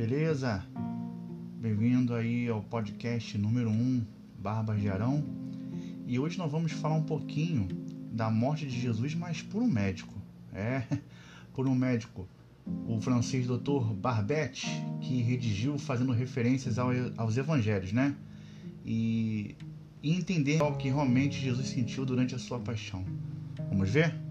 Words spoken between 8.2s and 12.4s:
morte de Jesus, mas por um médico. É, por um médico,